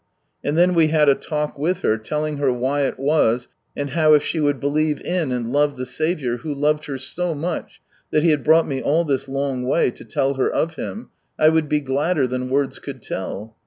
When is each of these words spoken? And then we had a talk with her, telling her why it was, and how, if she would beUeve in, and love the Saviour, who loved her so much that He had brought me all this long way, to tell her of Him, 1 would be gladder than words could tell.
And 0.43 0.57
then 0.57 0.73
we 0.73 0.87
had 0.87 1.09
a 1.09 1.13
talk 1.13 1.59
with 1.59 1.81
her, 1.83 1.95
telling 1.95 2.37
her 2.37 2.51
why 2.51 2.85
it 2.87 2.97
was, 2.97 3.49
and 3.77 3.91
how, 3.91 4.15
if 4.15 4.23
she 4.23 4.39
would 4.39 4.59
beUeve 4.59 4.99
in, 4.99 5.31
and 5.31 5.51
love 5.51 5.75
the 5.77 5.85
Saviour, 5.85 6.37
who 6.37 6.55
loved 6.55 6.85
her 6.85 6.97
so 6.97 7.35
much 7.35 7.83
that 8.09 8.23
He 8.23 8.31
had 8.31 8.43
brought 8.43 8.67
me 8.67 8.81
all 8.81 9.05
this 9.05 9.27
long 9.27 9.61
way, 9.61 9.91
to 9.91 10.03
tell 10.03 10.33
her 10.33 10.49
of 10.49 10.73
Him, 10.73 11.11
1 11.35 11.53
would 11.53 11.69
be 11.69 11.81
gladder 11.81 12.25
than 12.25 12.49
words 12.49 12.79
could 12.79 13.03
tell. 13.03 13.55